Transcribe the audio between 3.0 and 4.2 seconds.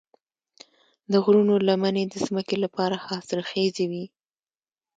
حاصلخیزې وي.